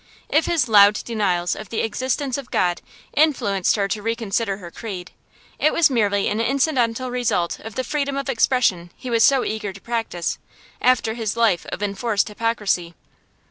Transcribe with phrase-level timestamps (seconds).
[0.29, 2.81] If his loud denials of the existence of God
[3.15, 5.11] influenced her to reconsider her creed,
[5.59, 9.71] it was merely an incidental result of the freedom of expression he was so eager
[9.71, 10.39] to practise,
[10.81, 12.95] after his life of enforced hypocrisy.